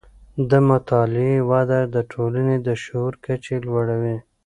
د 0.49 0.51
مطالعې 0.69 1.35
وده 1.49 1.79
د 1.95 1.95
ټولنې 2.11 2.55
د 2.65 2.67
شعور 2.83 3.13
کچې 3.25 3.55
لوړوي. 3.65 4.17